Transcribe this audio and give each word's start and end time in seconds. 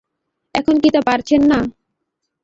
এখন 0.55 0.75
কি 0.81 0.89
তা 0.95 1.01
পারছেন 1.07 1.41
না? 1.51 1.59